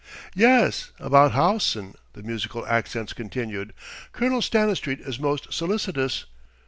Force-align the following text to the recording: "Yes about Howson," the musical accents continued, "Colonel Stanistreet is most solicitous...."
"Yes 0.33 0.91
about 0.99 1.33
Howson," 1.33 1.93
the 2.13 2.23
musical 2.23 2.65
accents 2.65 3.13
continued, 3.13 3.71
"Colonel 4.13 4.41
Stanistreet 4.41 4.99
is 4.99 5.19
most 5.19 5.53
solicitous...." 5.53 6.25